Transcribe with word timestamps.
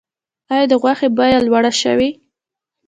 آیا 0.51 0.65
د 0.71 0.73
غوښې 0.81 1.07
بیه 1.17 1.39
لوړه 1.45 1.71
شوې؟ 1.81 2.09